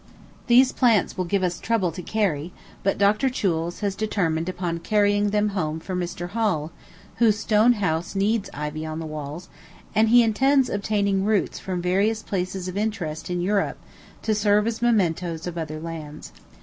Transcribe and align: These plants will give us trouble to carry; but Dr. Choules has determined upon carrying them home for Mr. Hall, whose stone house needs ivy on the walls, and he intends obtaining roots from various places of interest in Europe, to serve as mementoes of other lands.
These 0.47 0.71
plants 0.71 1.15
will 1.15 1.25
give 1.25 1.43
us 1.43 1.59
trouble 1.59 1.91
to 1.91 2.01
carry; 2.01 2.51
but 2.81 2.97
Dr. 2.97 3.29
Choules 3.29 3.81
has 3.81 3.93
determined 3.93 4.49
upon 4.49 4.79
carrying 4.79 5.29
them 5.29 5.49
home 5.49 5.79
for 5.79 5.93
Mr. 5.95 6.29
Hall, 6.29 6.71
whose 7.17 7.37
stone 7.37 7.73
house 7.73 8.15
needs 8.15 8.49
ivy 8.51 8.83
on 8.83 8.97
the 8.97 9.05
walls, 9.05 9.47
and 9.93 10.09
he 10.09 10.23
intends 10.23 10.71
obtaining 10.71 11.23
roots 11.23 11.59
from 11.59 11.83
various 11.83 12.23
places 12.23 12.67
of 12.67 12.75
interest 12.77 13.29
in 13.29 13.41
Europe, 13.41 13.77
to 14.23 14.33
serve 14.33 14.65
as 14.65 14.79
mementoes 14.81 15.45
of 15.45 15.55
other 15.55 15.79
lands. 15.79 16.31